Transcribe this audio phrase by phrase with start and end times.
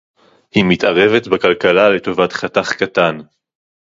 [0.55, 3.17] היא מתערבת בכלכלה לטובת חתך קטן